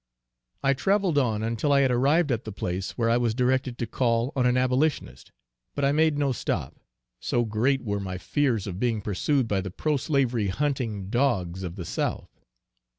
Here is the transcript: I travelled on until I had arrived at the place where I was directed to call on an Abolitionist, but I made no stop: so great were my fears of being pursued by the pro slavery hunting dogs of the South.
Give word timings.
I 0.63 0.73
travelled 0.73 1.19
on 1.19 1.43
until 1.43 1.71
I 1.71 1.81
had 1.81 1.91
arrived 1.91 2.31
at 2.31 2.43
the 2.43 2.51
place 2.51 2.97
where 2.97 3.07
I 3.07 3.17
was 3.17 3.35
directed 3.35 3.77
to 3.77 3.85
call 3.85 4.33
on 4.35 4.47
an 4.47 4.57
Abolitionist, 4.57 5.31
but 5.75 5.85
I 5.85 5.91
made 5.91 6.17
no 6.17 6.31
stop: 6.31 6.79
so 7.19 7.45
great 7.45 7.83
were 7.83 7.99
my 7.99 8.17
fears 8.17 8.65
of 8.65 8.79
being 8.79 9.01
pursued 9.01 9.47
by 9.47 9.61
the 9.61 9.69
pro 9.69 9.97
slavery 9.97 10.47
hunting 10.47 11.11
dogs 11.11 11.61
of 11.61 11.75
the 11.75 11.85
South. 11.85 12.41